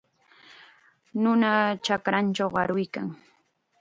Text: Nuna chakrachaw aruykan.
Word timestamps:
Nuna 1.21 1.51
chakrachaw 1.83 2.51
aruykan. 2.61 3.07